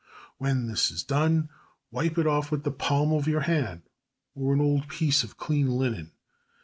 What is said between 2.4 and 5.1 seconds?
with the palm of your hand or an old